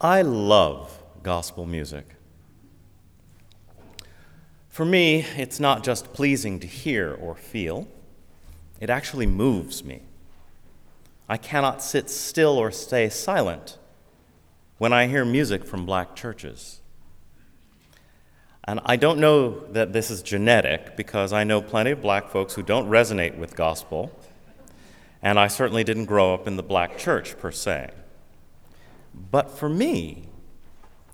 I 0.00 0.22
love 0.22 1.02
gospel 1.24 1.66
music. 1.66 2.06
For 4.68 4.84
me, 4.84 5.26
it's 5.36 5.58
not 5.58 5.82
just 5.82 6.12
pleasing 6.12 6.60
to 6.60 6.68
hear 6.68 7.12
or 7.12 7.34
feel, 7.34 7.88
it 8.78 8.90
actually 8.90 9.26
moves 9.26 9.82
me. 9.82 10.02
I 11.28 11.36
cannot 11.36 11.82
sit 11.82 12.08
still 12.10 12.56
or 12.58 12.70
stay 12.70 13.08
silent 13.08 13.76
when 14.78 14.92
I 14.92 15.08
hear 15.08 15.24
music 15.24 15.64
from 15.64 15.84
black 15.84 16.14
churches. 16.14 16.80
And 18.62 18.78
I 18.84 18.94
don't 18.94 19.18
know 19.18 19.66
that 19.72 19.92
this 19.92 20.12
is 20.12 20.22
genetic 20.22 20.96
because 20.96 21.32
I 21.32 21.42
know 21.42 21.60
plenty 21.60 21.90
of 21.90 22.00
black 22.00 22.28
folks 22.28 22.54
who 22.54 22.62
don't 22.62 22.88
resonate 22.88 23.36
with 23.36 23.56
gospel, 23.56 24.16
and 25.22 25.40
I 25.40 25.48
certainly 25.48 25.82
didn't 25.82 26.04
grow 26.04 26.34
up 26.34 26.46
in 26.46 26.56
the 26.56 26.62
black 26.62 26.98
church 26.98 27.36
per 27.36 27.50
se. 27.50 27.90
But 29.14 29.50
for 29.50 29.68
me, 29.68 30.28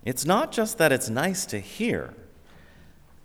it's 0.05 0.25
not 0.25 0.53
just 0.53 0.79
that 0.79 0.93
it's 0.93 1.09
nice 1.09 1.47
to 1.47 1.59
hear, 1.59 2.15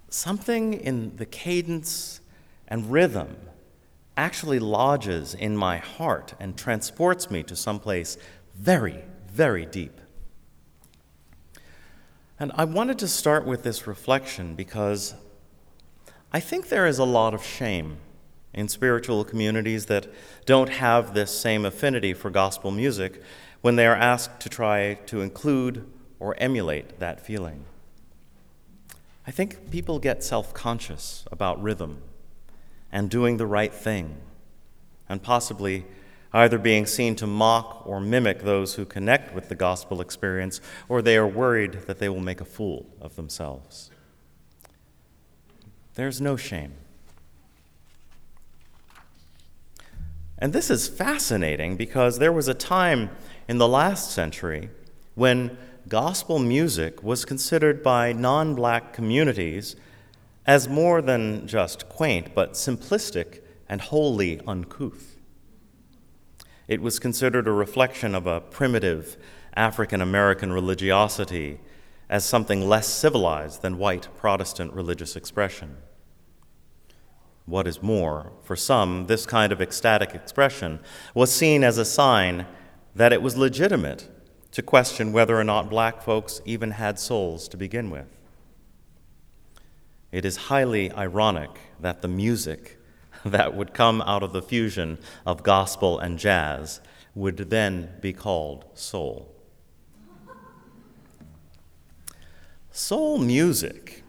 something 0.10 0.74
in 0.74 1.16
the 1.18 1.26
cadence 1.26 2.22
and 2.68 2.92
rhythm 2.92 3.36
actually 4.16 4.60
lodges 4.60 5.34
in 5.34 5.56
my 5.56 5.78
heart 5.78 6.34
and 6.40 6.58
transports 6.58 7.32
me 7.32 7.44
to 7.44 7.56
someplace 7.56 8.18
very, 8.56 9.04
very 9.32 9.66
deep. 9.66 10.00
And 12.40 12.52
I 12.56 12.66
wanted 12.66 13.00
to 13.00 13.08
start 13.08 13.46
with 13.46 13.64
this 13.64 13.88
reflection 13.88 14.56
because 14.56 15.14
I 16.32 16.40
think 16.40 16.70
there 16.70 16.86
is 16.86 17.00
a 17.00 17.06
lot 17.06 17.34
of 17.34 17.44
shame 17.44 17.98
in 18.60 18.68
spiritual 18.68 19.24
communities 19.24 19.86
that 19.86 20.06
don't 20.46 20.70
have 20.70 21.14
this 21.14 21.32
same 21.32 21.66
affinity 21.66 22.14
for 22.14 22.30
gospel 22.30 22.72
music 22.72 23.22
when 23.62 23.78
they 23.78 23.88
are 23.88 23.96
asked 23.96 24.42
to 24.42 24.50
try 24.50 24.96
to 25.06 25.22
include 25.22 25.86
or 26.20 26.36
emulate 26.40 27.00
that 27.00 27.22
feeling. 27.22 27.64
I 29.26 29.32
think 29.32 29.72
people 29.72 29.98
get 30.00 30.24
self 30.24 30.54
conscious 30.54 31.24
about 31.32 31.62
rhythm 31.62 32.02
and 32.92 33.10
doing 33.10 33.38
the 33.38 33.46
right 33.46 33.74
thing, 33.74 34.18
and 35.08 35.24
possibly 35.24 35.86
either 36.34 36.58
being 36.58 36.86
seen 36.86 37.16
to 37.16 37.28
mock 37.28 37.84
or 37.86 38.00
mimic 38.00 38.42
those 38.42 38.76
who 38.76 38.86
connect 38.86 39.34
with 39.34 39.48
the 39.48 39.56
gospel 39.56 40.02
experience, 40.02 40.60
or 40.90 41.02
they 41.02 41.16
are 41.16 41.28
worried 41.28 41.74
that 41.88 42.00
they 42.00 42.10
will 42.10 42.20
make 42.20 42.42
a 42.42 42.46
fool 42.46 42.86
of 43.00 43.16
themselves. 43.16 43.90
There's 45.96 46.20
no 46.20 46.36
shame. 46.36 46.74
And 50.40 50.54
this 50.54 50.70
is 50.70 50.88
fascinating 50.88 51.76
because 51.76 52.18
there 52.18 52.32
was 52.32 52.48
a 52.48 52.54
time 52.54 53.10
in 53.48 53.58
the 53.58 53.68
last 53.68 54.12
century 54.12 54.70
when 55.16 55.58
gospel 55.90 56.40
music 56.40 57.04
was 57.04 57.26
considered 57.26 57.84
by 57.84 58.14
non 58.14 58.56
black 58.56 58.94
communities 58.94 59.76
as 60.48 60.70
more 60.70 61.02
than 61.02 61.46
just 61.46 61.90
quaint, 61.90 62.34
but 62.34 62.54
simplistic 62.54 63.42
and 63.68 63.82
wholly 63.82 64.40
uncouth. 64.48 65.18
It 66.68 66.82
was 66.82 67.00
considered 67.00 67.48
a 67.48 67.52
reflection 67.52 68.16
of 68.16 68.26
a 68.26 68.40
primitive 68.40 69.18
African 69.56 70.02
American 70.02 70.54
religiosity 70.54 71.60
as 72.10 72.24
something 72.24 72.68
less 72.68 72.88
civilized 72.88 73.62
than 73.62 73.78
white 73.78 74.08
Protestant 74.16 74.74
religious 74.74 75.16
expression. 75.16 75.78
What 77.50 77.66
is 77.66 77.82
more, 77.82 78.32
for 78.44 78.56
some, 78.56 79.08
this 79.08 79.26
kind 79.26 79.52
of 79.52 79.60
ecstatic 79.60 80.14
expression 80.14 80.80
was 81.16 81.34
seen 81.34 81.64
as 81.64 81.80
a 81.80 81.84
sign 81.84 82.46
that 82.94 83.12
it 83.12 83.24
was 83.24 83.36
legitimate 83.36 84.08
to 84.52 84.62
question 84.62 85.12
whether 85.12 85.36
or 85.36 85.44
not 85.44 85.68
black 85.68 86.04
folks 86.04 86.42
even 86.46 86.72
had 86.72 87.00
souls 87.00 87.48
to 87.48 87.58
begin 87.58 87.90
with. 87.90 88.06
It 90.12 90.26
is 90.26 90.38
highly 90.38 90.92
ironic 90.92 91.50
that 91.80 92.04
the 92.04 92.08
music 92.08 92.78
that 93.26 93.56
would 93.56 93.74
come 93.74 94.04
out 94.04 94.22
of 94.22 94.32
the 94.32 94.44
fusion 94.44 95.00
of 95.26 95.42
gospel 95.42 95.98
and 95.98 96.20
jazz 96.20 96.82
would 97.16 97.50
then 97.50 97.90
be 98.00 98.14
called 98.14 98.66
soul. 98.76 99.34
Soul 102.70 103.18
music 103.18 104.04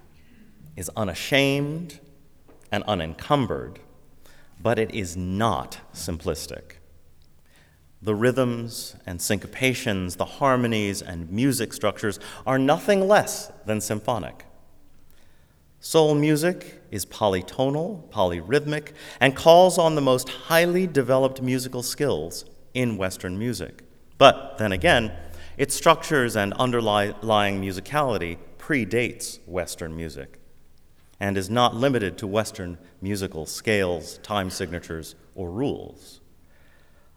is 0.76 0.90
unashamed 0.94 2.00
and 2.72 2.84
unencumbered, 2.84 3.80
but 4.62 4.78
it 4.78 4.94
is 4.94 5.16
not 5.16 5.80
simplistic. 5.94 6.74
The 8.02 8.14
rhythms 8.14 8.96
and 9.04 9.20
syncopations, 9.20 10.16
the 10.16 10.24
harmonies 10.24 11.02
and 11.02 11.30
music 11.30 11.72
structures 11.72 12.18
are 12.46 12.58
nothing 12.58 13.06
less 13.06 13.52
than 13.66 13.80
symphonic. 13.80 14.46
Soul 15.80 16.14
music 16.14 16.82
is 16.90 17.06
polytonal, 17.06 18.08
polyrhythmic, 18.10 18.92
and 19.18 19.36
calls 19.36 19.78
on 19.78 19.94
the 19.94 20.00
most 20.00 20.28
highly 20.28 20.86
developed 20.86 21.42
musical 21.42 21.82
skills 21.82 22.44
in 22.74 22.96
Western 22.96 23.38
music. 23.38 23.82
But 24.18 24.58
then 24.58 24.72
again, 24.72 25.12
its 25.56 25.74
structures 25.74 26.36
and 26.36 26.52
underlying 26.54 27.60
musicality 27.60 28.38
predates 28.58 29.46
Western 29.46 29.96
music 29.96 30.39
and 31.20 31.36
is 31.36 31.50
not 31.50 31.76
limited 31.76 32.18
to 32.18 32.26
Western 32.26 32.78
musical 33.00 33.46
scales, 33.46 34.18
time 34.18 34.50
signatures, 34.50 35.14
or 35.34 35.50
rules. 35.50 36.20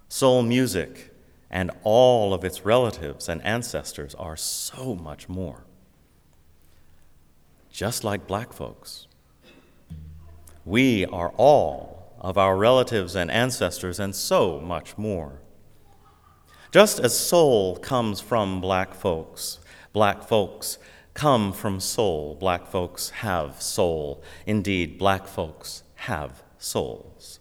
Soul 0.09 0.43
music 0.43 1.11
and 1.49 1.71
all 1.83 2.33
of 2.33 2.43
its 2.43 2.65
relatives 2.65 3.27
and 3.29 3.41
ancestors 3.43 4.13
are 4.15 4.37
so 4.37 4.93
much 4.93 5.27
more 5.27 5.63
just 7.73 8.03
like 8.03 8.27
black 8.27 8.53
folks. 8.53 9.07
We 10.63 11.05
are 11.07 11.33
all 11.35 12.13
of 12.21 12.37
our 12.37 12.55
relatives 12.55 13.15
and 13.15 13.29
ancestors, 13.29 13.99
and 13.99 14.15
so 14.15 14.61
much 14.61 14.97
more. 14.97 15.41
Just 16.71 16.99
as 16.99 17.17
soul 17.17 17.75
comes 17.75 18.21
from 18.21 18.61
black 18.61 18.93
folks, 18.93 19.59
black 19.91 20.23
folks 20.23 20.77
come 21.13 21.53
from 21.53 21.79
soul, 21.79 22.35
black 22.39 22.67
folks 22.67 23.09
have 23.09 23.61
soul. 23.61 24.23
Indeed, 24.45 24.97
black 24.97 25.27
folks 25.27 25.83
have 25.95 26.43
souls. 26.57 27.39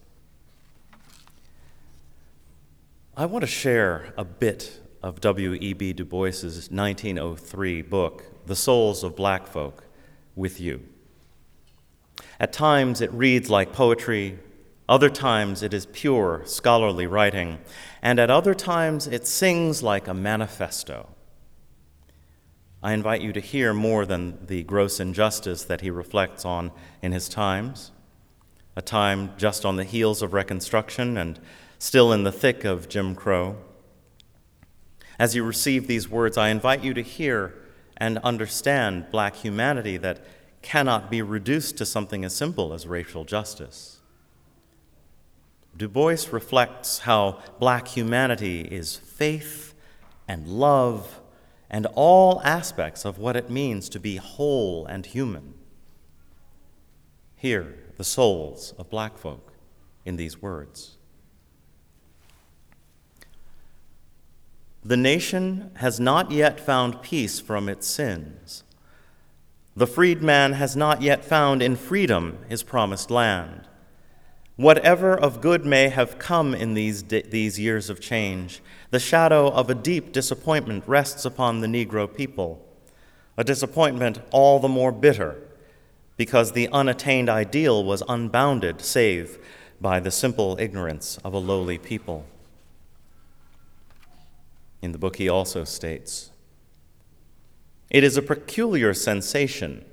I 3.15 3.25
want 3.25 3.43
to 3.43 3.47
share 3.47 4.13
a 4.17 4.25
bit 4.25 4.81
of 5.03 5.21
W.E.B. 5.21 5.93
Du 5.93 6.05
Bois's 6.05 6.71
1903 6.71 7.81
book, 7.83 8.23
The 8.47 8.55
Souls 8.55 9.03
of 9.03 9.15
Black 9.15 9.45
Folk, 9.47 9.83
with 10.35 10.59
you. 10.59 10.81
At 12.39 12.53
times 12.53 13.01
it 13.01 13.11
reads 13.13 13.49
like 13.49 13.73
poetry, 13.73 14.39
other 14.89 15.09
times 15.09 15.61
it 15.61 15.73
is 15.73 15.85
pure 15.87 16.41
scholarly 16.45 17.05
writing, 17.05 17.59
and 18.01 18.19
at 18.19 18.29
other 18.29 18.53
times 18.53 19.07
it 19.07 19.27
sings 19.27 19.83
like 19.83 20.07
a 20.07 20.13
manifesto. 20.13 21.12
I 22.83 22.91
invite 22.91 23.21
you 23.21 23.31
to 23.31 23.39
hear 23.39 23.73
more 23.73 24.05
than 24.05 24.45
the 24.45 24.63
gross 24.63 24.99
injustice 24.99 25.63
that 25.63 25.79
he 25.79 25.89
reflects 25.89 26.43
on 26.43 26.73
in 27.01 27.13
his 27.13 27.29
times, 27.29 27.91
a 28.75 28.81
time 28.81 29.31
just 29.37 29.63
on 29.63 29.77
the 29.77 29.85
heels 29.85 30.21
of 30.21 30.33
Reconstruction 30.33 31.15
and 31.15 31.39
still 31.79 32.11
in 32.11 32.25
the 32.25 32.31
thick 32.31 32.65
of 32.65 32.89
Jim 32.89 33.15
Crow. 33.15 33.55
As 35.17 35.33
you 35.33 35.45
receive 35.45 35.87
these 35.87 36.09
words, 36.09 36.37
I 36.37 36.49
invite 36.49 36.83
you 36.83 36.93
to 36.93 37.01
hear 37.01 37.55
and 37.95 38.17
understand 38.17 39.09
black 39.11 39.37
humanity 39.37 39.95
that 39.97 40.25
cannot 40.61 41.09
be 41.09 41.21
reduced 41.21 41.77
to 41.77 41.85
something 41.85 42.25
as 42.25 42.35
simple 42.35 42.73
as 42.73 42.85
racial 42.85 43.23
justice. 43.23 43.99
Du 45.77 45.87
Bois 45.87 46.17
reflects 46.33 46.99
how 46.99 47.39
black 47.59 47.87
humanity 47.87 48.61
is 48.61 48.97
faith 48.97 49.73
and 50.27 50.49
love 50.49 51.21
and 51.73 51.87
all 51.95 52.39
aspects 52.43 53.03
of 53.03 53.17
what 53.17 53.35
it 53.35 53.49
means 53.49 53.89
to 53.89 53.99
be 53.99 54.17
whole 54.17 54.85
and 54.85 55.07
human. 55.07 55.55
Hear 57.35 57.75
the 57.97 58.03
souls 58.03 58.75
of 58.77 58.91
black 58.91 59.17
folk 59.17 59.53
in 60.05 60.15
these 60.15 60.39
words. 60.39 60.97
The 64.85 64.97
nation 64.97 65.71
has 65.77 65.99
not 65.99 66.29
yet 66.29 66.59
found 66.59 67.01
peace 67.01 67.39
from 67.39 67.67
its 67.67 67.87
sins. 67.87 68.63
The 69.75 69.87
freedman 69.87 70.53
has 70.53 70.75
not 70.75 71.01
yet 71.01 71.25
found 71.25 71.63
in 71.63 71.75
freedom 71.75 72.37
his 72.49 72.61
promised 72.61 73.09
land. 73.09 73.67
Whatever 74.55 75.17
of 75.17 75.41
good 75.41 75.65
may 75.65 75.89
have 75.89 76.19
come 76.19 76.53
in 76.53 76.75
these, 76.75 77.03
these 77.03 77.59
years 77.59 77.89
of 77.89 77.99
change, 77.99 78.61
the 78.91 78.99
shadow 78.99 79.47
of 79.49 79.69
a 79.69 79.75
deep 79.75 80.11
disappointment 80.11 80.83
rests 80.85 81.25
upon 81.25 81.61
the 81.61 81.67
Negro 81.67 82.13
people, 82.13 82.63
a 83.35 83.43
disappointment 83.43 84.19
all 84.31 84.59
the 84.59 84.67
more 84.67 84.91
bitter 84.91 85.41
because 86.17 86.51
the 86.51 86.69
unattained 86.69 87.29
ideal 87.29 87.83
was 87.83 88.03
unbounded 88.07 88.81
save 88.81 89.39
by 89.81 89.99
the 89.99 90.11
simple 90.11 90.55
ignorance 90.59 91.17
of 91.23 91.33
a 91.33 91.39
lowly 91.39 91.79
people. 91.79 92.25
In 94.83 94.91
the 94.91 94.99
book, 94.99 95.15
he 95.15 95.27
also 95.27 95.63
states 95.63 96.29
It 97.89 98.03
is 98.03 98.17
a 98.17 98.21
peculiar 98.21 98.93
sensation, 98.93 99.83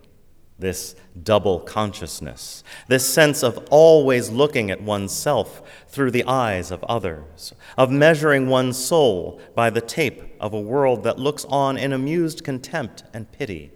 this 0.60 0.94
double 1.22 1.60
consciousness, 1.60 2.62
this 2.88 3.06
sense 3.06 3.42
of 3.42 3.66
always 3.70 4.30
looking 4.30 4.70
at 4.70 4.82
oneself 4.82 5.62
through 5.88 6.10
the 6.10 6.24
eyes 6.24 6.70
of 6.70 6.84
others, 6.84 7.52
of 7.76 7.90
measuring 7.90 8.48
one's 8.48 8.78
soul 8.78 9.40
by 9.54 9.70
the 9.70 9.80
tape 9.80 10.22
of 10.40 10.52
a 10.52 10.60
world 10.60 11.02
that 11.02 11.18
looks 11.18 11.44
on 11.46 11.76
in 11.76 11.92
amused 11.92 12.44
contempt 12.44 13.02
and 13.12 13.30
pity. 13.32 13.72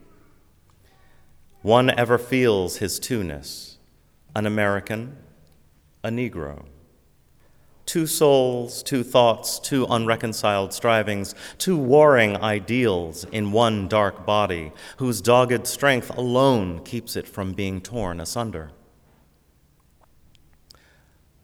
One 1.62 1.90
ever 1.90 2.18
feels 2.18 2.76
his 2.76 2.98
two-ness, 2.98 3.78
an 4.36 4.46
American, 4.46 5.16
a 6.02 6.10
Negro. 6.10 6.66
Two 7.86 8.06
souls, 8.06 8.82
two 8.82 9.02
thoughts, 9.02 9.58
two 9.58 9.86
unreconciled 9.88 10.72
strivings, 10.72 11.34
two 11.58 11.76
warring 11.76 12.36
ideals 12.36 13.24
in 13.24 13.52
one 13.52 13.88
dark 13.88 14.24
body, 14.24 14.72
whose 14.96 15.20
dogged 15.20 15.66
strength 15.66 16.10
alone 16.16 16.82
keeps 16.84 17.14
it 17.14 17.28
from 17.28 17.52
being 17.52 17.80
torn 17.80 18.20
asunder. 18.20 18.70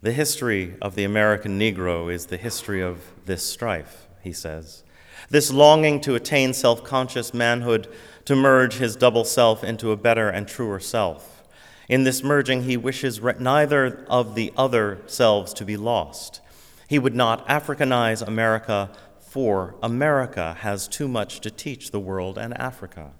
The 0.03 0.13
history 0.13 0.77
of 0.81 0.95
the 0.95 1.05
American 1.05 1.59
Negro 1.61 2.11
is 2.13 2.27
the 2.27 2.39
history 2.39 2.83
of 2.83 3.13
this 3.27 3.43
strife, 3.43 4.09
he 4.23 4.33
says. 4.33 4.83
This 5.29 5.53
longing 5.53 6.01
to 6.03 6.15
attain 6.15 6.55
self 6.55 6.83
conscious 6.83 7.35
manhood, 7.35 7.87
to 8.25 8.35
merge 8.35 8.75
his 8.75 8.97
double 8.97 9.25
self 9.25 9.63
into 9.63 9.93
a 9.93 9.97
better 9.97 10.31
and 10.31 10.49
truer 10.49 10.81
self. 10.81 11.40
In 11.91 12.05
this 12.05 12.23
merging, 12.23 12.63
he 12.63 12.77
wishes 12.77 13.21
neither 13.21 14.07
of 14.09 14.37
the 14.37 14.53
other 14.57 15.01
selves 15.07 15.53
to 15.55 15.65
be 15.65 15.77
lost. 15.77 16.41
He 16.87 17.01
would 17.01 17.17
not 17.17 17.45
Africanize 17.49 18.25
America, 18.25 18.93
for 19.19 19.75
America 19.83 20.57
has 20.61 20.87
too 20.87 21.09
much 21.09 21.41
to 21.41 21.51
teach 21.51 21.91
the 21.91 21.99
world 21.99 22.39
and 22.39 22.57
Africa. 22.57 23.11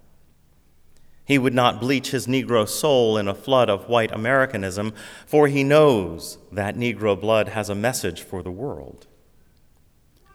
He 1.25 1.37
would 1.37 1.53
not 1.53 1.81
bleach 1.81 2.13
his 2.13 2.29
Negro 2.29 2.69
soul 2.69 3.19
in 3.19 3.27
a 3.27 3.35
flood 3.35 3.69
of 3.69 3.89
white 3.89 4.13
Americanism, 4.13 4.93
for 5.27 5.49
he 5.49 5.65
knows 5.65 6.39
that 6.53 6.77
Negro 6.77 7.21
blood 7.21 7.49
has 7.49 7.71
a 7.71 7.75
message 7.75 8.23
for 8.23 8.41
the 8.41 8.53
world. 8.53 9.09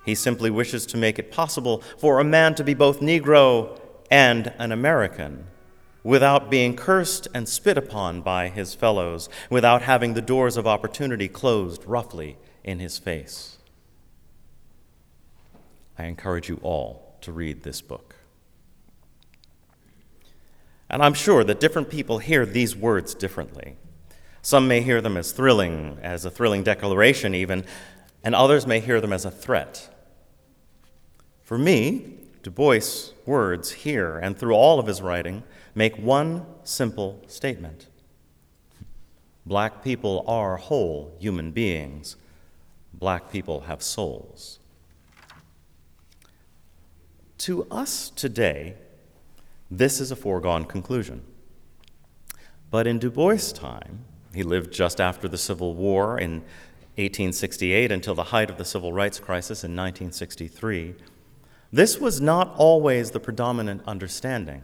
He 0.06 0.14
simply 0.14 0.50
wishes 0.50 0.86
to 0.88 0.98
make 0.98 1.18
it 1.18 1.32
possible 1.32 1.82
for 1.98 2.20
a 2.20 2.26
man 2.26 2.54
to 2.56 2.66
be 2.66 2.74
both 2.74 3.00
Negro 3.00 3.80
and 4.12 4.52
an 4.58 4.74
American 4.74 5.48
without 6.06 6.52
being 6.52 6.76
cursed 6.76 7.28
and 7.34 7.50
spit 7.50 7.80
upon 7.80 8.22
by 8.22 8.48
his 8.48 8.76
fellows, 8.76 9.28
without 9.50 9.82
having 9.82 10.14
the 10.14 10.22
doors 10.22 10.56
of 10.56 10.68
opportunity 10.68 11.28
closed 11.28 11.84
roughly 11.86 12.38
in 12.64 12.78
his 12.78 13.00
face. 13.00 13.58
I 15.98 16.06
encourage 16.06 16.48
you 16.48 16.60
all 16.62 17.18
to 17.22 17.32
read 17.32 17.64
this 17.64 17.82
book. 17.82 18.16
And 20.92 21.02
I'm 21.02 21.16
sure 21.16 21.44
that 21.44 21.60
different 21.60 21.90
people 21.90 22.20
hear 22.20 22.46
these 22.46 22.76
words 22.76 23.16
differently. 23.16 23.76
Some 24.44 24.68
may 24.68 24.82
hear 24.82 25.02
them 25.02 25.18
as 25.18 25.32
thrilling, 25.32 25.98
as 26.04 26.24
a 26.24 26.30
thrilling 26.30 26.62
declaration, 26.62 27.34
even, 27.34 27.66
and 28.24 28.36
others 28.36 28.68
may 28.68 28.80
hear 28.80 29.02
them 29.02 29.12
as 29.12 29.26
a 29.26 29.32
threat. 29.32 29.90
For 31.42 31.58
me, 31.58 32.20
Du 32.46 32.52
Bois' 32.52 33.12
words 33.26 33.72
here 33.72 34.20
and 34.20 34.38
through 34.38 34.54
all 34.54 34.78
of 34.78 34.86
his 34.86 35.02
writing 35.02 35.42
make 35.74 35.98
one 35.98 36.46
simple 36.64 37.20
statement 37.26 37.88
Black 39.48 39.84
people 39.84 40.24
are 40.28 40.58
whole 40.58 41.12
human 41.20 41.50
beings. 41.50 42.18
Black 42.94 43.32
people 43.32 43.62
have 43.62 43.82
souls. 43.82 44.60
To 47.40 47.66
us 47.72 48.12
today, 48.12 48.76
this 49.72 50.00
is 50.00 50.12
a 50.12 50.16
foregone 50.16 50.66
conclusion. 50.66 51.24
But 52.70 52.86
in 52.86 53.00
Du 53.00 53.10
Bois' 53.10 53.54
time, 53.54 54.06
he 54.36 54.44
lived 54.44 54.72
just 54.72 55.02
after 55.02 55.28
the 55.28 55.40
Civil 55.40 55.74
War 55.74 56.20
in 56.20 56.42
1868 56.98 57.92
until 57.92 58.14
the 58.14 58.26
height 58.26 58.52
of 58.52 58.60
the 58.60 58.66
Civil 58.66 58.94
Rights 58.94 59.20
Crisis 59.20 59.64
in 59.64 59.72
1963. 59.72 60.94
This 61.76 62.00
was 62.00 62.22
not 62.22 62.56
always 62.56 63.12
the 63.12 63.20
predominant 63.20 63.82
understanding. 63.86 64.62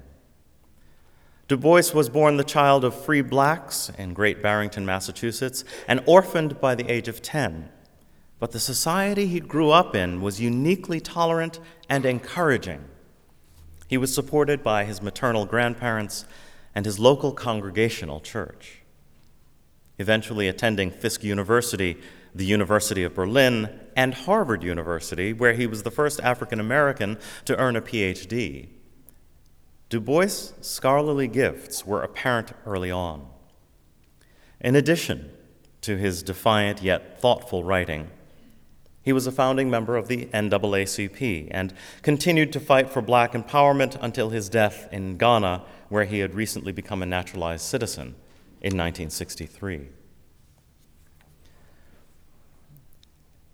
Du 1.50 1.58
Bois 1.58 1.92
was 1.94 2.08
born 2.08 2.38
the 2.38 2.46
child 2.46 2.86
of 2.86 2.96
free 2.96 3.22
blacks 3.22 3.92
in 3.98 4.14
Great 4.14 4.42
Barrington, 4.42 4.86
Massachusetts, 4.86 5.66
and 5.90 6.02
orphaned 6.06 6.62
by 6.62 6.74
the 6.74 6.90
age 6.90 7.10
of 7.10 7.22
10. 7.22 7.68
But 8.40 8.54
the 8.54 8.62
society 8.62 9.28
he 9.28 9.42
grew 9.42 9.72
up 9.72 9.94
in 9.94 10.22
was 10.22 10.40
uniquely 10.40 11.02
tolerant 11.02 11.60
and 11.90 12.06
encouraging. 12.06 12.86
He 13.90 13.98
was 13.98 14.16
supported 14.16 14.64
by 14.64 14.86
his 14.86 15.02
maternal 15.02 15.46
grandparents 15.46 16.24
and 16.74 16.86
his 16.86 16.98
local 16.98 17.34
congregational 17.34 18.22
church. 18.22 18.84
Eventually 20.00 20.48
attending 20.48 20.92
Fisk 20.92 21.26
University, 21.26 21.98
the 22.34 22.46
University 22.46 23.04
of 23.04 23.14
Berlin, 23.14 23.81
and 23.96 24.14
Harvard 24.14 24.64
University, 24.64 25.34
where 25.34 25.54
he 25.54 25.68
was 25.68 25.84
the 25.84 25.92
first 25.92 26.20
African 26.22 26.60
American 26.60 27.18
to 27.46 27.58
earn 27.58 27.76
a 27.76 27.82
PhD. 27.82 28.70
Du 29.90 30.00
Bois' 30.00 30.54
scholarly 30.62 31.28
gifts 31.28 31.86
were 31.86 32.02
apparent 32.02 32.54
early 32.66 32.90
on. 32.90 33.28
In 34.60 34.76
addition 34.76 35.32
to 35.82 35.98
his 35.98 36.24
defiant 36.24 36.82
yet 36.82 37.20
thoughtful 37.20 37.64
writing, 37.64 38.10
he 39.04 39.12
was 39.12 39.26
a 39.26 39.32
founding 39.32 39.70
member 39.70 39.98
of 39.98 40.08
the 40.08 40.28
NAACP 40.28 41.48
and 41.52 41.74
continued 42.04 42.54
to 42.54 42.60
fight 42.60 42.90
for 42.90 43.02
black 43.02 43.34
empowerment 43.34 43.98
until 44.02 44.30
his 44.30 44.48
death 44.48 44.88
in 44.92 45.18
Ghana, 45.18 45.64
where 45.90 46.06
he 46.06 46.20
had 46.20 46.36
recently 46.36 46.72
become 46.72 47.02
a 47.02 47.08
naturalized 47.08 47.66
citizen 47.66 48.16
in 48.62 48.78
1963. 48.78 49.90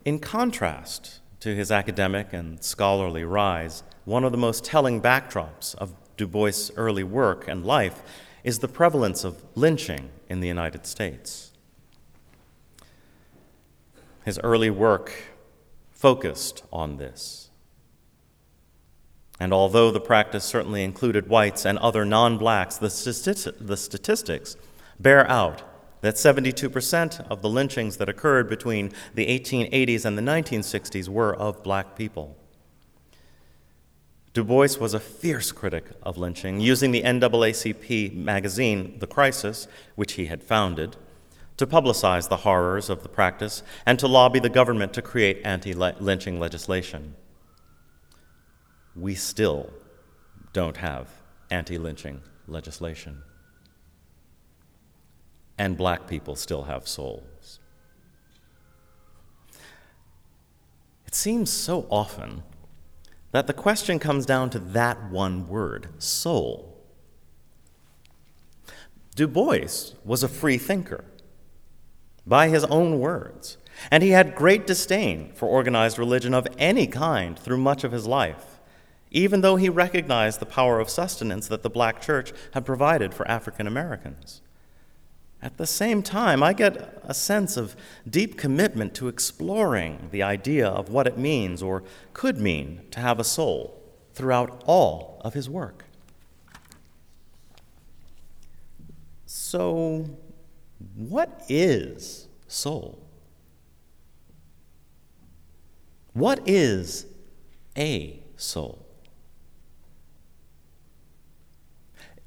In 0.07 0.19
contrast 0.19 1.19
to 1.42 1.54
his 1.54 1.69
academic 1.69 2.31
and 2.31 2.63
scholarly 2.63 3.25
rise, 3.25 3.83
one 4.06 4.24
of 4.24 4.31
the 4.31 4.38
most 4.38 4.63
telling 4.63 5.01
backdrops 5.01 5.75
of 5.75 5.94
Du 6.15 6.25
Bois' 6.25 6.71
early 6.77 7.04
work 7.04 7.45
and 7.45 7.65
life 7.65 8.01
is 8.42 8.59
the 8.59 8.69
prevalence 8.69 9.25
of 9.25 9.44
lynching 9.54 10.07
in 10.30 10.39
the 10.39 10.48
United 10.48 10.86
States. 10.86 11.51
His 14.24 14.39
early 14.45 14.69
work 14.69 15.12
focused 15.92 16.63
on 16.71 16.95
this. 16.95 17.50
And 19.42 19.52
although 19.52 19.92
the 19.92 19.99
practice 19.99 20.45
certainly 20.45 20.85
included 20.85 21.28
whites 21.28 21.66
and 21.66 21.78
other 21.80 22.06
non 22.06 22.37
blacks, 22.37 22.78
the, 22.78 22.87
the 23.59 23.76
statistics 23.76 24.56
bear 24.97 25.30
out 25.30 25.64
that 26.01 26.16
72% 26.16 27.27
of 27.30 27.42
the 27.42 27.49
lynchings 27.49 27.97
that 27.97 28.09
occurred 28.09 28.49
between 28.49 28.92
the 29.16 29.27
1880s 29.27 30.06
and 30.06 30.18
the 30.18 30.21
1960s 30.21 31.09
were 31.09 31.35
of 31.35 31.63
black 31.63 31.95
people. 31.95 32.35
Du 34.33 34.44
Bois 34.44 34.77
was 34.80 34.94
a 34.94 34.99
fierce 34.99 35.51
critic 35.51 35.85
of 36.04 36.18
lynching, 36.18 36.59
using 36.59 36.92
the 36.92 37.01
NAACP 37.01 38.13
magazine, 38.13 38.99
The 38.99 39.07
Crisis, 39.07 39.68
which 39.95 40.13
he 40.13 40.27
had 40.27 40.44
founded, 40.44 40.95
to 41.57 41.66
publicize 41.66 42.30
the 42.30 42.37
horrors 42.37 42.87
of 42.89 43.01
the 43.01 43.09
practice 43.09 43.63
and 43.83 43.97
to 43.97 44.07
lobby 44.07 44.39
the 44.39 44.49
government 44.49 44.94
to 44.94 45.01
create 45.01 45.42
anti 45.44 45.73
lynching 45.73 46.39
legislation. 46.39 47.16
We 48.95 49.16
still 49.16 49.71
don't 50.54 50.77
have 50.77 51.07
anti 51.49 51.80
lynching 51.80 52.21
legislation. 52.47 53.23
And 55.57 55.78
black 55.78 56.07
people 56.07 56.35
still 56.35 56.64
have 56.64 56.87
souls. 56.87 57.59
It 61.07 61.16
seems 61.16 61.49
so 61.49 61.87
often 61.90 62.44
that 63.31 63.47
the 63.47 63.54
question 63.54 63.97
comes 63.97 64.26
down 64.26 64.49
to 64.52 64.59
that 64.59 65.09
one 65.09 65.47
word 65.47 65.90
soul. 65.97 66.78
Du 69.16 69.28
Bois 69.28 69.94
was 70.06 70.21
a 70.21 70.28
free 70.28 70.57
thinker 70.57 71.04
by 72.26 72.49
his 72.49 72.64
own 72.66 72.99
words. 72.99 73.57
And 73.90 74.04
he 74.04 74.09
had 74.09 74.35
great 74.35 74.68
disdain 74.68 75.31
for 75.33 75.47
organized 75.47 75.97
religion 75.97 76.33
of 76.33 76.47
any 76.57 76.87
kind 76.87 77.37
through 77.37 77.57
much 77.57 77.83
of 77.83 77.92
his 77.92 78.06
life, 78.06 78.59
even 79.11 79.42
though 79.42 79.56
he 79.56 79.69
recognized 79.69 80.40
the 80.40 80.45
power 80.45 80.80
of 80.80 80.90
sustenance 80.90 81.47
that 81.47 81.64
the 81.64 81.69
black 81.69 82.02
church 82.02 82.33
had 82.54 82.66
provided 82.66 83.14
for 83.14 83.28
African 83.28 83.66
Americans. 83.68 84.42
At 85.42 85.58
the 85.58 85.68
same 85.68 86.02
time, 86.02 86.42
I 86.42 86.54
get 86.54 87.02
a 87.04 87.14
sense 87.14 87.58
of 87.58 87.76
deep 88.10 88.38
commitment 88.38 88.96
to 88.96 89.08
exploring 89.08 90.10
the 90.12 90.24
idea 90.24 90.68
of 90.68 90.90
what 90.90 91.06
it 91.06 91.18
means 91.18 91.62
or 91.62 91.84
could 92.14 92.38
mean 92.40 92.82
to 92.92 93.00
have 93.00 93.20
a 93.20 93.24
soul 93.24 93.80
throughout 94.14 94.64
all 94.66 95.22
of 95.24 95.36
his 95.36 95.48
work. 95.48 95.86
So, 99.28 100.10
what 100.96 101.44
is 101.48 102.28
soul? 102.48 103.08
What 106.14 106.42
is 106.48 107.06
a 107.78 108.24
soul? 108.38 108.87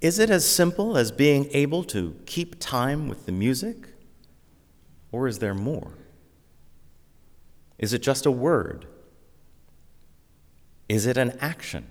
Is 0.01 0.19
it 0.19 0.31
as 0.31 0.49
simple 0.49 0.97
as 0.97 1.13
being 1.13 1.49
able 1.53 1.85
to 1.85 2.17
keep 2.25 2.59
time 2.59 3.09
with 3.09 3.27
the 3.27 3.33
music? 3.33 3.89
Or 5.13 5.29
is 5.29 5.41
there 5.41 5.55
more? 5.55 5.93
Is 7.79 7.93
it 7.93 8.01
just 8.01 8.25
a 8.25 8.31
word? 8.31 8.87
Is 10.89 11.07
it 11.07 11.17
an 11.17 11.37
action? 11.41 11.87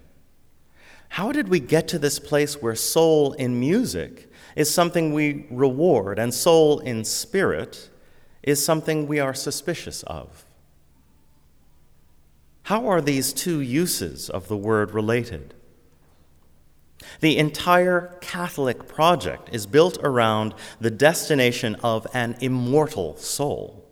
How 1.10 1.32
did 1.32 1.50
we 1.50 1.60
get 1.60 1.88
to 1.90 2.00
this 2.00 2.20
place 2.20 2.62
where 2.62 2.76
soul 2.76 3.34
in 3.34 3.60
music 3.60 4.32
is 4.56 4.72
something 4.74 5.14
we 5.14 5.48
reward 5.50 6.20
and 6.20 6.34
soul 6.34 6.80
in 6.80 7.04
spirit 7.04 7.90
is 8.44 8.64
something 8.64 9.08
we 9.08 9.20
are 9.20 9.34
suspicious 9.34 10.04
of? 10.04 10.46
How 12.64 12.88
are 12.88 13.02
these 13.02 13.34
two 13.34 13.60
uses 13.62 14.30
of 14.30 14.48
the 14.48 14.58
word 14.58 14.92
related? 14.92 15.56
The 17.20 17.38
entire 17.38 18.18
Catholic 18.22 18.88
project 18.88 19.50
is 19.52 19.66
built 19.66 19.98
around 20.04 20.54
the 20.80 20.92
destination 20.92 21.76
of 21.84 22.08
an 22.14 22.38
immortal 22.42 23.16
soul. 23.18 23.86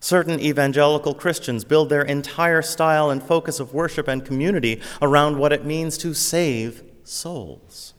Certain 0.00 0.40
evangelical 0.40 1.14
Christians 1.14 1.64
build 1.64 1.90
their 1.90 2.02
entire 2.02 2.62
style 2.62 3.10
and 3.10 3.22
focus 3.22 3.60
of 3.60 3.74
worship 3.74 4.08
and 4.08 4.24
community 4.24 4.80
around 5.02 5.38
what 5.38 5.52
it 5.52 5.66
means 5.66 5.98
to 5.98 6.14
save 6.14 6.82
souls. 7.04 7.92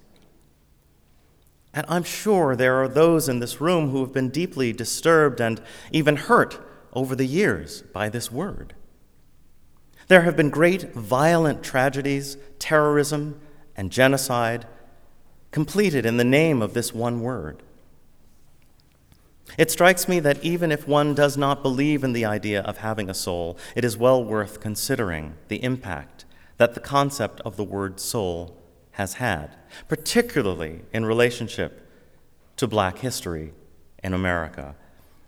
And 1.74 1.86
I'm 1.88 2.04
sure 2.04 2.56
there 2.56 2.82
are 2.82 2.88
those 2.88 3.30
in 3.30 3.40
this 3.40 3.62
room 3.62 3.92
who 3.92 4.02
have 4.02 4.14
been 4.14 4.30
deeply 4.30 4.74
disturbed 4.74 5.40
and 5.40 5.62
even 5.92 6.18
hurt 6.18 6.60
over 6.92 7.16
the 7.16 7.26
years 7.26 7.84
by 7.94 8.10
this 8.10 8.32
word. 8.32 8.74
There 10.08 10.24
have 10.24 10.36
been 10.36 10.50
great 10.50 10.94
violent 10.94 11.64
tragedies, 11.64 12.36
terrorism, 12.60 13.40
and 13.82 13.92
genocide 13.92 14.68
completed 15.50 16.06
in 16.06 16.18
the 16.18 16.24
name 16.24 16.62
of 16.62 16.76
this 16.76 16.94
one 16.94 17.20
word. 17.20 17.64
It 19.58 19.72
strikes 19.72 20.08
me 20.08 20.20
that 20.20 20.44
even 20.44 20.72
if 20.72 20.88
one 20.88 21.16
does 21.16 21.36
not 21.36 21.64
believe 21.64 22.04
in 22.04 22.14
the 22.14 22.24
idea 22.24 22.62
of 22.62 22.78
having 22.78 23.10
a 23.10 23.16
soul, 23.16 23.58
it 23.76 23.84
is 23.84 23.98
well 23.98 24.24
worth 24.24 24.60
considering 24.60 25.34
the 25.48 25.64
impact 25.64 26.26
that 26.58 26.76
the 26.76 26.80
concept 26.80 27.42
of 27.42 27.58
the 27.58 27.64
word 27.64 28.00
soul 28.00 28.56
has 28.92 29.16
had, 29.16 29.56
particularly 29.88 30.82
in 30.94 31.04
relationship 31.04 31.90
to 32.58 32.68
black 32.68 33.00
history 33.00 33.52
in 34.04 34.14
America, 34.14 34.76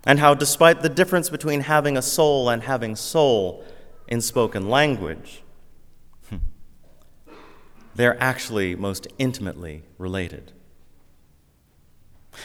and 0.03 0.19
how, 0.19 0.35
despite 0.35 0.83
the 0.83 0.89
difference 0.89 1.31
between 1.31 1.61
having 1.61 1.97
a 1.97 2.03
soul 2.03 2.49
and 2.49 2.61
having 2.61 2.95
soul 2.95 3.65
in 4.07 4.21
spoken 4.21 4.69
language, 4.69 5.41
they're 7.95 8.21
actually 8.21 8.75
most 8.75 9.07
intimately 9.17 9.83
related. 9.97 10.51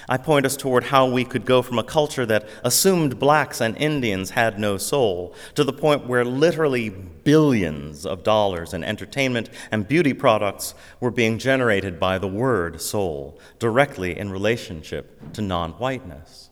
I 0.08 0.16
point 0.16 0.46
us 0.46 0.56
toward 0.56 0.84
how 0.84 1.08
we 1.08 1.24
could 1.24 1.44
go 1.44 1.62
from 1.62 1.78
a 1.78 1.84
culture 1.84 2.26
that 2.26 2.48
assumed 2.62 3.18
blacks 3.18 3.60
and 3.60 3.76
Indians 3.76 4.30
had 4.30 4.58
no 4.58 4.76
soul 4.76 5.34
to 5.54 5.64
the 5.64 5.72
point 5.72 6.06
where 6.06 6.24
literally 6.24 6.90
billions 6.90 8.04
of 8.04 8.22
dollars 8.22 8.74
in 8.74 8.84
entertainment 8.84 9.48
and 9.70 9.88
beauty 9.88 10.12
products 10.12 10.74
were 11.00 11.10
being 11.10 11.38
generated 11.38 11.98
by 11.98 12.18
the 12.18 12.28
word 12.28 12.80
soul, 12.80 13.38
directly 13.58 14.18
in 14.18 14.30
relationship 14.30 15.32
to 15.32 15.40
non 15.40 15.72
whiteness. 15.72 16.50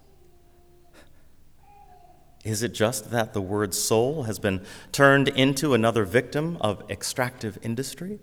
Is 2.45 2.63
it 2.63 2.73
just 2.73 3.11
that 3.11 3.35
the 3.35 3.43
word 3.43 3.75
soul 3.75 4.23
has 4.23 4.39
been 4.39 4.65
turned 4.93 5.29
into 5.29 5.75
another 5.75 6.05
victim 6.05 6.57
of 6.61 6.89
extractive 6.89 7.59
industry? 7.61 8.21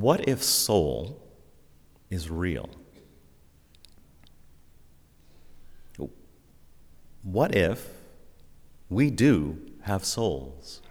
What 0.00 0.28
if 0.28 0.42
soul 0.42 1.22
is 2.10 2.28
real? 2.30 2.68
What 7.22 7.54
if 7.54 7.88
we 8.90 9.10
do 9.10 9.58
have 9.82 10.04
souls? 10.04 10.82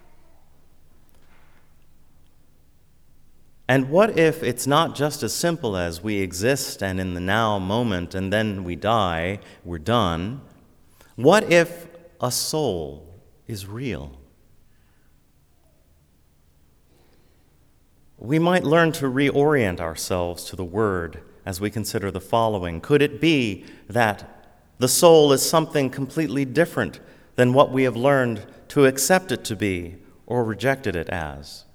And 3.67 3.91
what 3.91 4.17
if 4.17 4.41
it's 4.41 4.65
not 4.65 4.95
just 4.95 5.21
as 5.21 5.33
simple 5.33 5.77
as 5.77 6.01
we 6.01 6.17
exist 6.17 6.81
and 6.81 6.99
in 6.99 7.13
the 7.13 7.21
now 7.21 7.59
moment 7.59 8.15
and 8.15 8.33
then 8.33 8.63
we 8.63 8.75
die, 8.75 9.39
we're 9.63 9.77
done? 9.77 10.41
What 11.15 11.51
if 11.51 11.87
a 12.19 12.31
soul 12.31 13.21
is 13.45 13.67
real? 13.67 14.17
We 18.25 18.39
might 18.39 18.63
learn 18.63 18.91
to 18.93 19.05
reorient 19.05 19.79
ourselves 19.79 20.45
to 20.45 20.55
the 20.55 20.65
Word 20.65 21.21
as 21.45 21.61
we 21.61 21.69
consider 21.69 22.09
the 22.09 22.19
following. 22.19 22.81
Could 22.81 23.01
it 23.01 23.21
be 23.21 23.65
that 23.87 24.47
the 24.79 24.87
soul 24.87 25.31
is 25.31 25.47
something 25.47 25.89
completely 25.89 26.43
different 26.43 26.99
than 27.35 27.53
what 27.53 27.71
we 27.71 27.83
have 27.83 27.95
learned 27.95 28.45
to 28.69 28.85
accept 28.85 29.31
it 29.31 29.43
to 29.45 29.55
be 29.55 29.97
or 30.25 30.43
rejected 30.43 30.95
it 30.95 31.09
as? 31.09 31.65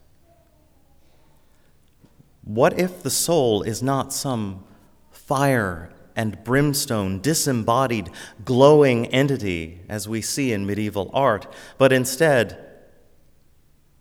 What 2.43 2.79
if 2.79 3.03
the 3.03 3.11
soul 3.11 3.63
is 3.63 3.83
not 3.83 4.13
some 4.13 4.65
fire 5.13 5.91
and 6.17 6.43
brimstone, 6.43 7.21
disembodied, 7.21 8.11
glowing 8.45 9.07
entity 9.07 9.83
as 9.89 10.09
we 10.09 10.21
see 10.21 10.53
in 10.53 10.67
medieval 10.67 11.11
art, 11.15 11.47
but 11.79 11.93
instead, 11.93 12.59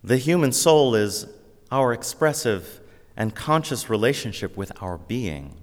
the 0.03 0.17
human 0.17 0.51
soul 0.51 0.95
is 0.95 1.27
our 1.71 1.93
expressive 1.93 2.81
and 3.15 3.35
conscious 3.35 3.89
relationship 3.89 4.55
with 4.55 4.71
our 4.81 4.97
being. 4.97 5.55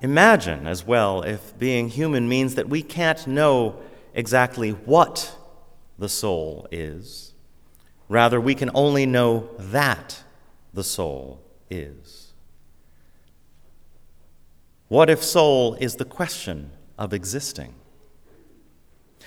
Imagine 0.00 0.66
as 0.66 0.86
well 0.86 1.22
if 1.22 1.58
being 1.58 1.88
human 1.88 2.28
means 2.28 2.56
that 2.56 2.68
we 2.68 2.82
can't 2.82 3.26
know 3.26 3.76
exactly 4.12 4.70
what 4.70 5.34
the 5.98 6.08
soul 6.08 6.68
is. 6.70 7.32
Rather, 8.08 8.38
we 8.40 8.54
can 8.54 8.70
only 8.74 9.06
know 9.06 9.48
that 9.58 10.22
the 10.74 10.84
soul 10.84 11.40
is. 11.70 12.32
What 14.88 15.08
if 15.08 15.22
soul 15.22 15.74
is 15.80 15.96
the 15.96 16.04
question 16.04 16.70
of 16.98 17.14
existing? 17.14 17.74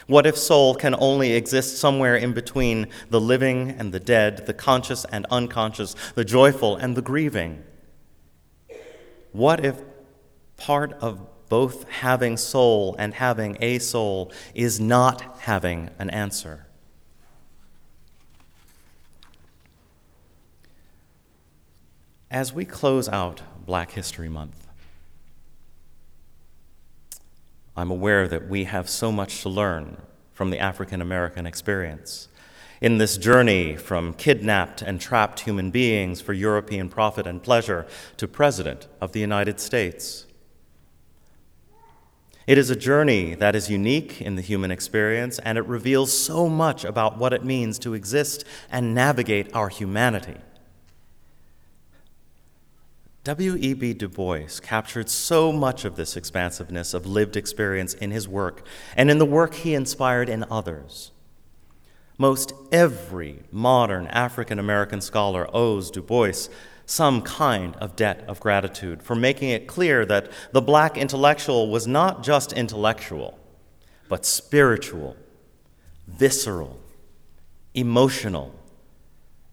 What 0.05 0.27
if 0.27 0.37
soul 0.37 0.75
can 0.75 0.95
only 0.99 1.33
exist 1.33 1.77
somewhere 1.77 2.15
in 2.15 2.33
between 2.33 2.87
the 3.09 3.19
living 3.19 3.71
and 3.71 3.91
the 3.91 3.99
dead, 3.99 4.45
the 4.45 4.53
conscious 4.53 5.05
and 5.05 5.25
unconscious, 5.31 5.95
the 6.13 6.23
joyful 6.23 6.75
and 6.75 6.95
the 6.95 7.01
grieving? 7.01 7.63
What 9.31 9.65
if 9.65 9.81
part 10.55 10.93
of 10.93 11.19
both 11.49 11.89
having 11.89 12.37
soul 12.37 12.95
and 12.99 13.13
having 13.13 13.57
a 13.59 13.79
soul 13.79 14.31
is 14.53 14.79
not 14.79 15.39
having 15.39 15.89
an 15.97 16.09
answer? 16.09 16.67
As 22.29 22.51
we 22.51 22.65
close 22.65 23.07
out 23.07 23.41
Black 23.65 23.91
History 23.91 24.27
Month, 24.27 24.66
I'm 27.77 27.91
aware 27.91 28.27
that 28.27 28.49
we 28.49 28.63
have 28.63 28.89
so 28.89 29.11
much 29.11 29.43
to 29.43 29.49
learn 29.49 29.97
from 30.33 30.49
the 30.49 30.57
African 30.57 30.99
American 30.99 31.45
experience. 31.45 32.27
In 32.81 32.97
this 32.97 33.17
journey 33.17 33.75
from 33.75 34.15
kidnapped 34.15 34.81
and 34.81 34.99
trapped 34.99 35.41
human 35.41 35.69
beings 35.69 36.19
for 36.19 36.33
European 36.33 36.89
profit 36.89 37.27
and 37.27 37.41
pleasure 37.41 37.85
to 38.17 38.27
President 38.27 38.87
of 38.99 39.11
the 39.11 39.19
United 39.19 39.59
States. 39.59 40.25
It 42.47 42.57
is 42.57 42.71
a 42.71 42.75
journey 42.75 43.35
that 43.35 43.55
is 43.55 43.69
unique 43.69 44.21
in 44.21 44.37
the 44.37 44.41
human 44.41 44.71
experience, 44.71 45.37
and 45.39 45.57
it 45.57 45.65
reveals 45.65 46.17
so 46.17 46.49
much 46.49 46.83
about 46.83 47.19
what 47.19 47.33
it 47.33 47.43
means 47.43 47.77
to 47.79 47.93
exist 47.93 48.43
and 48.71 48.95
navigate 48.95 49.53
our 49.53 49.69
humanity. 49.69 50.37
W.E.B. 53.27 53.93
Du 53.95 54.07
Bois 54.07 54.61
captured 54.61 55.09
so 55.09 55.51
much 55.51 55.83
of 55.83 55.97
this 55.97 56.15
expansiveness 56.15 56.93
of 56.93 57.05
lived 57.05 57.35
experience 57.35 57.93
in 57.93 58.11
his 58.11 58.25
work 58.25 58.65
and 58.95 59.11
in 59.11 59.17
the 59.17 59.25
work 59.25 59.53
he 59.53 59.73
inspired 59.73 60.29
in 60.29 60.45
others. 60.49 61.11
Most 62.17 62.53
every 62.71 63.43
modern 63.51 64.07
African 64.07 64.59
American 64.59 65.01
scholar 65.01 65.45
owes 65.53 65.91
Du 65.91 66.01
Bois 66.01 66.47
some 66.85 67.21
kind 67.21 67.75
of 67.81 67.97
debt 67.97 68.23
of 68.29 68.39
gratitude 68.39 69.03
for 69.03 69.13
making 69.13 69.49
it 69.49 69.67
clear 69.67 70.05
that 70.05 70.31
the 70.53 70.61
black 70.61 70.95
intellectual 70.95 71.69
was 71.69 71.85
not 71.85 72.23
just 72.23 72.53
intellectual, 72.53 73.37
but 74.07 74.25
spiritual, 74.25 75.17
visceral, 76.07 76.79
emotional, 77.73 78.55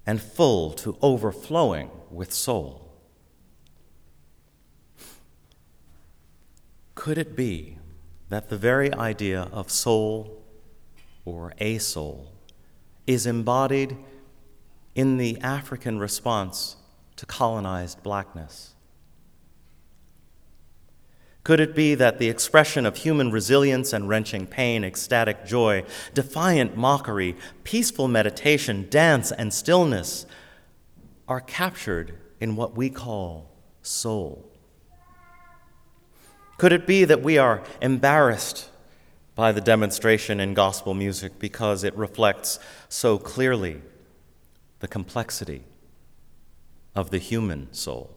and 0.07 0.23
full 0.23 0.71
to 0.75 0.97
overflowing 1.03 1.91
with 2.09 2.33
soul. 2.33 2.84
Could 7.05 7.19
it 7.19 7.37
be 7.37 7.77
that 8.31 8.49
the 8.49 8.57
very 8.57 8.91
idea 8.91 9.51
of 9.53 9.71
soul 9.71 10.43
or 11.27 11.53
a 11.59 11.77
soul, 11.77 12.33
is 13.07 13.27
embodied 13.27 13.99
in 14.95 15.19
the 15.19 15.39
African 15.43 15.99
response 15.99 16.77
to 17.17 17.27
colonized 17.27 18.03
blackness? 18.03 18.73
Could 21.43 21.61
it 21.61 21.75
be 21.75 21.95
that 21.95 22.19
the 22.19 22.31
expression 22.31 22.87
of 22.87 22.97
human 22.97 23.31
resilience 23.31 23.93
and 23.93 24.09
wrenching 24.09 24.47
pain, 24.47 24.83
ecstatic 24.83 25.45
joy, 25.45 25.85
defiant 26.15 26.75
mockery, 26.75 27.37
peaceful 27.65 28.09
meditation, 28.09 28.87
dance, 28.89 29.31
and 29.31 29.53
stillness 29.53 30.25
are 31.29 31.43
captured 31.43 32.15
in 32.41 32.57
what 32.57 32.75
we 32.75 32.89
call 32.89 33.51
soul? 33.83 34.54
Could 36.57 36.73
it 36.73 36.87
be 36.87 37.05
that 37.05 37.23
we 37.23 37.39
are 37.39 37.63
embarrassed 37.81 38.71
by 39.35 39.51
the 39.51 39.61
demonstration 39.61 40.39
in 40.39 40.55
gospel 40.55 40.95
music 40.95 41.39
because 41.39 41.83
it 41.83 41.97
reflects 41.97 42.59
so 42.89 43.19
clearly 43.19 43.83
the 44.79 44.89
complexity 44.89 45.65
of 46.95 47.11
the 47.11 47.19
human 47.19 47.73
soul? 47.73 48.15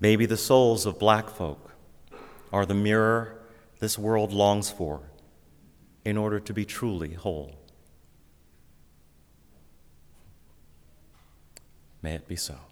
Maybe 0.00 0.26
the 0.26 0.36
souls 0.36 0.86
of 0.86 0.98
black 0.98 1.28
folk 1.30 1.72
are 2.52 2.66
the 2.66 2.74
mirror 2.74 3.38
this 3.78 3.98
world 3.98 4.32
longs 4.32 4.70
for 4.70 5.00
in 6.04 6.16
order 6.16 6.40
to 6.40 6.52
be 6.52 6.64
truly 6.64 7.14
whole. 7.14 7.54
May 12.02 12.14
it 12.14 12.28
be 12.28 12.36
so. 12.36 12.65